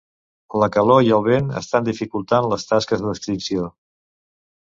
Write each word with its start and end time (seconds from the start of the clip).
La 0.61 0.69
calor 0.75 1.01
i 1.07 1.11
el 1.17 1.25
vent 1.27 1.51
estan 1.61 1.85
dificultant 1.89 2.47
les 2.53 2.65
tasques 2.71 3.05
d’extinció. 3.05 3.69